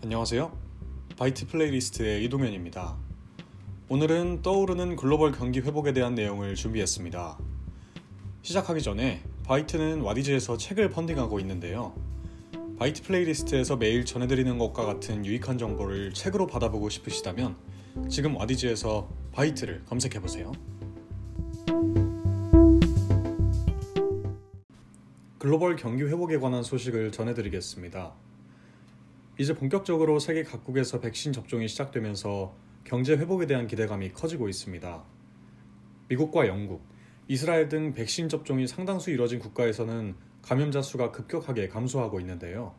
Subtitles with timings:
[0.00, 0.56] 안녕하세요.
[1.16, 2.96] 바이트 플레이리스트의 이동현입니다.
[3.88, 7.36] 오늘은 떠오르는 글로벌 경기 회복에 대한 내용을 준비했습니다.
[8.42, 11.94] 시작하기 전에 바이트는 와디즈에서 책을 펀딩하고 있는데요.
[12.78, 17.56] 바이트 플레이리스트에서 매일 전해드리는 것과 같은 유익한 정보를 책으로 받아보고 싶으시다면
[18.08, 20.52] 지금 와디즈에서 바이트를 검색해보세요.
[25.40, 28.27] 글로벌 경기 회복에 관한 소식을 전해드리겠습니다.
[29.40, 35.04] 이제 본격적으로 세계 각국에서 백신 접종이 시작되면서 경제 회복에 대한 기대감이 커지고 있습니다.
[36.08, 36.82] 미국과 영국,
[37.28, 42.74] 이스라엘 등 백신 접종이 상당수 이뤄진 국가에서는 감염자 수가 급격하게 감소하고 있는데요.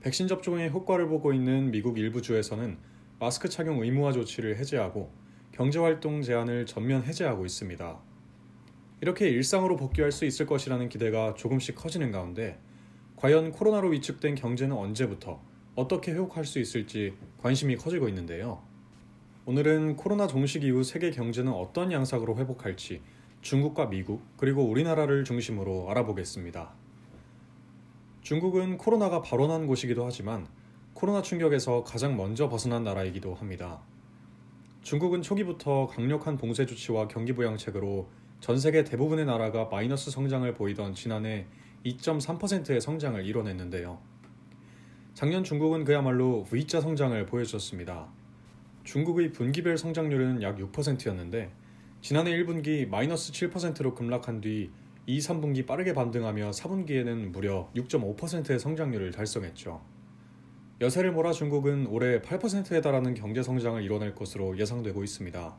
[0.00, 2.78] 백신 접종의 효과를 보고 있는 미국 일부 주에서는
[3.20, 5.12] 마스크 착용 의무화 조치를 해제하고
[5.52, 7.98] 경제활동 제한을 전면 해제하고 있습니다.
[9.02, 12.58] 이렇게 일상으로 복귀할 수 있을 것이라는 기대가 조금씩 커지는 가운데
[13.16, 18.62] 과연 코로나로 위축된 경제는 언제부터 어떻게 회복할 수 있을지 관심이 커지고 있는데요.
[19.44, 23.02] 오늘은 코로나 종식 이후 세계 경제는 어떤 양상으로 회복할지
[23.42, 26.72] 중국과 미국 그리고 우리나라를 중심으로 알아보겠습니다.
[28.22, 30.46] 중국은 코로나가 발원한 곳이기도 하지만
[30.94, 33.82] 코로나 충격에서 가장 먼저 벗어난 나라이기도 합니다.
[34.82, 38.08] 중국은 초기부터 강력한 봉쇄 조치와 경기 부양책으로
[38.40, 41.46] 전 세계 대부분의 나라가 마이너스 성장을 보이던 지난해
[41.84, 44.13] 2.3%의 성장을 이뤄냈는데요.
[45.14, 48.08] 작년 중국은 그야말로 V자 성장을 보여줬습니다.
[48.82, 51.52] 중국의 분기별 성장률은 약 6%였는데
[52.00, 54.72] 지난해 1분기 마이너스 7%로 급락한 뒤
[55.06, 59.80] 2, 3분기 빠르게 반등하며 4분기에는 무려 6.5%의 성장률을 달성했죠.
[60.80, 65.54] 여세를 몰아 중국은 올해 8%에 달하는 경제 성장을 이뤄낼 것으로 예상되고 있습니다.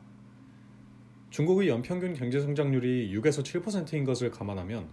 [1.30, 4.90] 중국의 연평균 경제 성장률이 6에서 7%인 것을 감안하면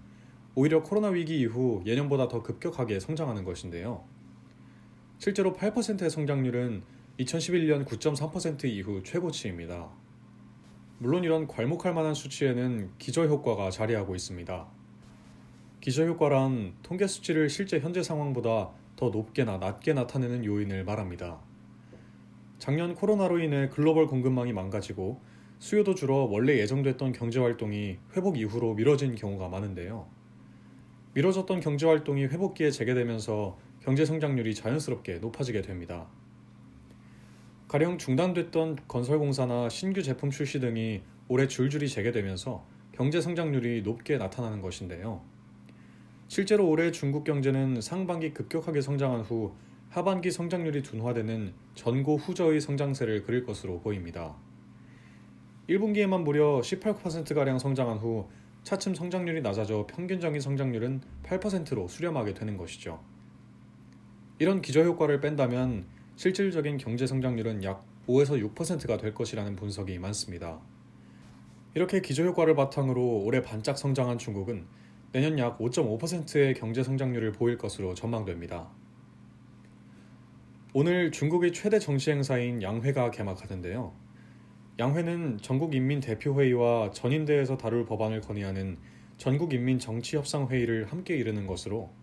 [0.56, 4.13] 오히려 코로나 위기 이후 예년보다 더 급격하게 성장하는 것인데요.
[5.24, 6.84] 실제로 8%의 성장률은
[7.18, 9.90] 2011년 9.3% 이후 최고치입니다.
[10.98, 14.68] 물론 이런 괄목할 만한 수치에는 기저효과가 자리하고 있습니다.
[15.80, 21.40] 기저효과란 통계 수치를 실제 현재 상황보다 더 높게나 낮게 나타내는 요인을 말합니다.
[22.60, 25.22] 작년 코로나로 인해 글로벌 공급망이 망가지고
[25.58, 30.06] 수요도 줄어 원래 예정됐던 경제활동이 회복 이후로 미뤄진 경우가 많은데요.
[31.14, 36.08] 미뤄졌던 경제활동이 회복기에 재개되면서 경제 성장률이 자연스럽게 높아지게 됩니다.
[37.68, 45.22] 가령 중단됐던 건설공사나 신규 제품 출시 등이 올해 줄줄이 재개되면서 경제 성장률이 높게 나타나는 것인데요.
[46.30, 49.54] 실제로 올해 중국 경제는 상반기 급격하게 성장한 후
[49.90, 54.38] 하반기 성장률이 둔화되는 전고 후저의 성장세를 그릴 것으로 보입니다.
[55.70, 58.30] 1분기에만 무려 18%가량 성장한 후
[58.64, 63.13] 차츰 성장률이 낮아져 평균적인 성장률은 8%로 수렴하게 되는 것이죠.
[64.44, 65.86] 이런 기저효과를 뺀다면
[66.18, 70.60] 실질적인 경제 성장률은 약 5에서 6%가 될 것이라는 분석이 많습니다.
[71.76, 74.66] 이렇게 기저효과를 바탕으로 올해 반짝 성장한 중국은
[75.14, 78.68] 내년 약 5.5%의 경제 성장률을 보일 것으로 전망됩니다.
[80.74, 83.94] 오늘 중국의 최대 정치 행사인 양회가 개막하는데요.
[84.78, 88.78] 양회는 전국인민대표회의와 전인대에서 다룰 법안을 건의하는
[89.16, 92.03] 전국인민정치협상회의를 함께 이루는 것으로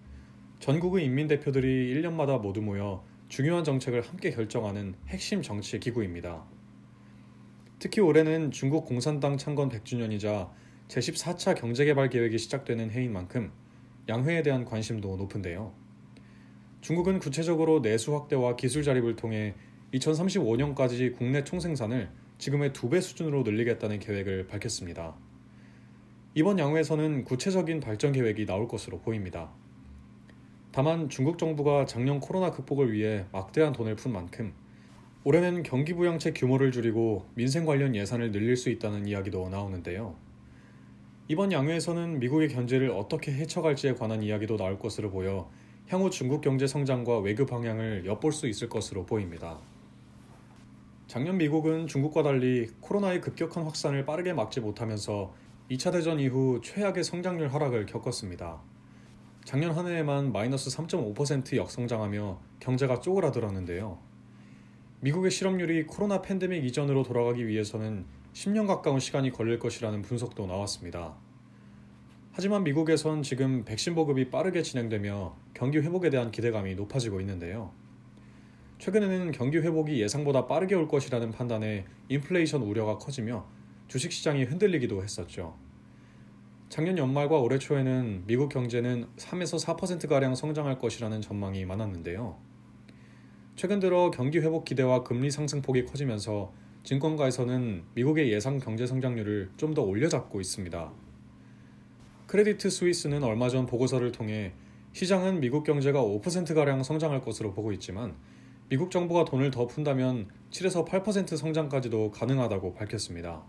[0.60, 6.44] 전국의 인민대표들이 1년마다 모두 모여 중요한 정책을 함께 결정하는 핵심 정치 기구입니다.
[7.78, 10.50] 특히 올해는 중국 공산당 창건 100주년이자
[10.88, 13.52] 제14차 경제개발 계획이 시작되는 해인 만큼
[14.06, 15.72] 양회에 대한 관심도 높은데요.
[16.82, 19.54] 중국은 구체적으로 내수 확대와 기술 자립을 통해
[19.94, 25.16] 2035년까지 국내 총생산을 지금의 두 배 수준으로 늘리겠다는 계획을 밝혔습니다.
[26.34, 29.50] 이번 양회에서는 구체적인 발전 계획이 나올 것으로 보입니다.
[30.72, 34.52] 다만 중국 정부가 작년 코로나 극복을 위해 막대한 돈을 푼 만큼
[35.24, 40.14] 올해는 경기 부양책 규모를 줄이고 민생 관련 예산을 늘릴 수 있다는 이야기도 나오는데요.
[41.26, 45.50] 이번 양회에서는 미국의 경제를 어떻게 헤쳐갈지에 관한 이야기도 나올 것으로 보여
[45.88, 49.58] 향후 중국 경제 성장과 외교 방향을 엿볼 수 있을 것으로 보입니다.
[51.08, 55.34] 작년 미국은 중국과 달리 코로나의 급격한 확산을 빠르게 막지 못하면서
[55.68, 58.60] 2차 대전 이후 최악의 성장률 하락을 겪었습니다.
[59.44, 63.98] 작년 한 해에만 마이너스 3.5% 역성장하며 경제가 쪼그라들었는데요.
[65.00, 68.04] 미국의 실업률이 코로나 팬데믹 이전으로 돌아가기 위해서는
[68.34, 71.14] 10년 가까운 시간이 걸릴 것이라는 분석도 나왔습니다.
[72.32, 77.72] 하지만 미국에선 지금 백신 보급이 빠르게 진행되며 경기 회복에 대한 기대감이 높아지고 있는데요.
[78.78, 83.46] 최근에는 경기 회복이 예상보다 빠르게 올 것이라는 판단에 인플레이션 우려가 커지며
[83.88, 85.56] 주식시장이 흔들리기도 했었죠.
[86.70, 92.38] 작년 연말과 올해 초에는 미국 경제는 3에서 4%가량 성장할 것이라는 전망이 많았는데요.
[93.56, 96.52] 최근 들어 경기 회복 기대와 금리 상승폭이 커지면서
[96.84, 100.92] 증권가에서는 미국의 예상 경제 성장률을 좀 더 올려잡고 있습니다.
[102.28, 104.52] 크레디트 스위스는 얼마 전 보고서를 통해
[104.92, 108.14] 시장은 미국 경제가 5%가량 성장할 것으로 보고 있지만
[108.68, 113.44] 미국 정부가 돈을 더 푼다면 7에서 8% 성장까지도 가능하다고 밝혔습니다.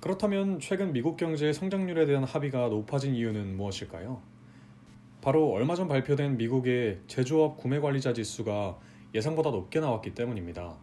[0.00, 4.22] 그렇다면 최근 미국 경제의 성장률에 대한 합의가 높아진 이유는 무엇일까요?
[5.20, 8.78] 바로 얼마 전 발표된 미국의 제조업 구매관리자 지수가
[9.12, 10.76] 예상보다 높게 나왔기 때문입니다.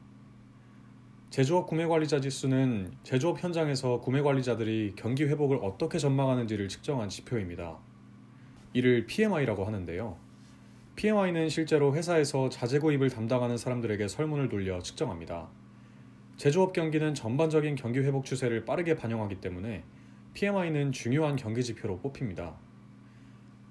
[1.29, 7.77] 제조업 구매관리자 지수는 제조업 현장에서 구매관리자들이 경기 회복을 어떻게 전망하는지를 측정한 지표입니다.
[8.73, 10.17] 이를 PMI라고 하는데요.
[10.97, 15.47] PMI는 실제로 회사에서 자재 구입을 담당하는 사람들에게 설문을 돌려 측정합니다.
[16.37, 19.83] 제조업 경기는 전반적인 경기 회복 추세를 빠르게 반영하기 때문에
[20.33, 22.57] PMI는 중요한 경기 지표로 뽑힙니다.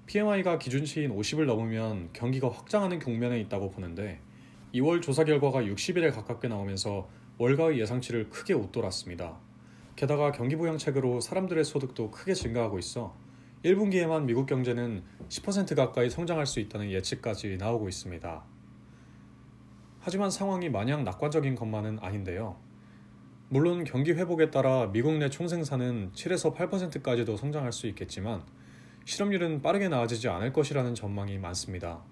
[0.07, 4.19] PMI가 기준치인 50을 넘으면 경기가 확장하는 국면에 있다고 보는데
[4.73, 7.07] 2월 조사 결과가 60일에 가깝게 나오면서
[7.37, 9.37] 월가의 예상치를 크게 웃돌았습니다.
[9.95, 13.15] 게다가 경기 부양책으로 사람들의 소득도 크게 증가하고 있어
[13.63, 18.54] 1분기에만 미국 경제는 10% 가까이 성장할 수 있다는 예측까지 나오고 있습니다.
[20.05, 22.57] 하지만 상황이 마냥 낙관적인 것만은 아닌데요.
[23.49, 28.43] 물론 경기 회복에 따라 미국 내 총생산은 7에서 8%까지도 성장할 수 있겠지만
[29.05, 32.03] 실업률은 빠르게 나아지지 않을 것이라는 전망이 많습니다.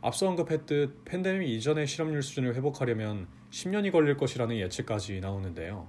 [0.00, 5.86] 앞서 언급했듯 팬데믹 이전의 실업률 수준을 회복하려면 10년이 걸릴 것이라는 예측까지 나오는데요.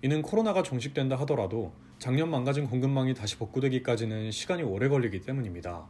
[0.00, 5.88] 이는 코로나가 종식된다 하더라도 작년 망가진 공급망이 다시 복구되기까지는 시간이 오래 걸리기 때문입니다.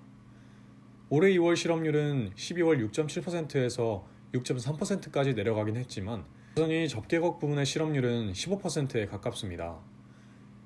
[1.08, 6.24] 올해 2월 실업률은 12월 6.7%에서 6.3%까지 내려가긴 했지만
[6.56, 9.78] 여전히 접개국 부문의 실업률은 15%에 가깝습니다.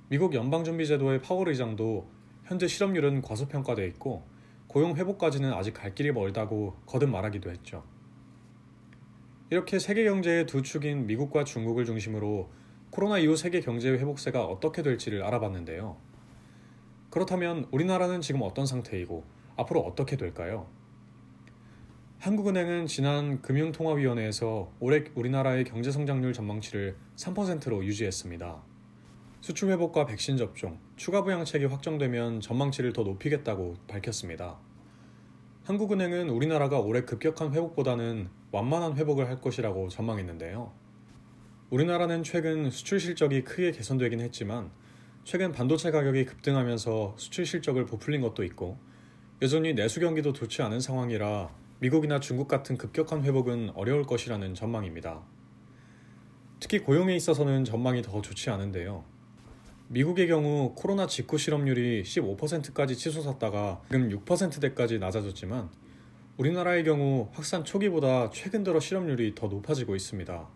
[0.09, 2.11] 미국 연방준비제도의 파월 의장도
[2.45, 4.27] 현재 실업률은 과소평가돼 있고
[4.67, 7.85] 고용 회복까지는 아직 갈 길이 멀다고 거듭 말하기도 했죠.
[9.51, 12.51] 이렇게 세계 경제의 두 축인 미국과 중국을 중심으로
[12.89, 15.99] 코로나 이후 세계 경제 회복세가 어떻게 될지를 알아봤는데요.
[17.11, 20.67] 그렇다면 우리나라는 지금 어떤 상태이고 앞으로 어떻게 될까요?
[22.19, 28.62] 한국은행은 지난 금융통화위원회에서 올해 우리나라의 경제 성장률 전망치를 3%로 유지했습니다.
[29.41, 34.59] 수출 회복과 백신 접종, 추가 부양책이 확정되면 전망치를 더 높이겠다고 밝혔습니다.
[35.65, 40.73] 한국은행은 우리나라가 올해 급격한 회복보다는 완만한 회복을 할 것이라고 전망했는데요.
[41.71, 44.71] 우리나라는 최근 수출 실적이 크게 개선되긴 했지만
[45.25, 48.79] 최근 반도체 가격이 급등하면서 수출 실적을 부풀린 것도 있고
[49.43, 51.49] 여전히 내수 경기도 좋지 않은 상황이라
[51.79, 55.23] 미국이나 중국 같은 급격한 회복은 어려울 것이라는 전망입니다.
[56.61, 59.03] 특히 고용에 있어서는 전망이 더 좋지 않은데요.
[59.89, 65.71] 미국의 경우 코로나 직후 실업률이 15%까지 치솟았다가 지금 6%대까지 낮아졌지만
[66.37, 70.49] 우리나라의 경우 확산 초기보다 최근 들어 실업률이 더 높아지고 있습니다.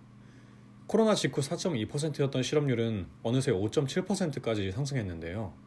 [0.88, 5.63] 코로나 직후 4.2%였던 실업률은 어느새 5.7%까지 상승했는데요.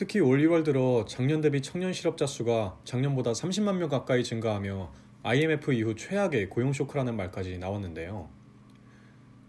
[0.00, 4.90] 특히 올 2월 들어 작년 대비 청년 실업자 수가 작년보다 30만 명 가까이 증가하며
[5.24, 8.30] IMF 이후 최악의 고용 쇼크라는 말까지 나왔는데요.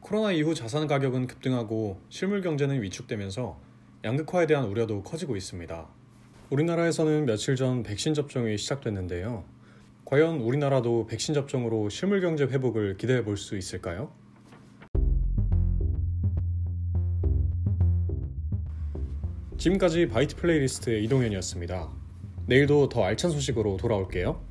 [0.02, 3.62] 코로나 이후 자산 가격은 급등하고 실물 경제는 위축되면서
[4.04, 5.88] 양극화에 대한 우려도 커지고 있습니다.
[6.50, 9.46] 우리나라에서는 며칠 전 백신 접종이 시작됐는데요.
[10.04, 14.12] 과연 우리나라도 백신 접종으로 실물 경제 회복을 기대해 볼 수 있을까요?
[19.62, 21.92] 지금까지 바이트 플레이리스트의 이동현이었습니다.
[22.48, 24.44] 내일도 더 알찬 소식으로 돌아올게요.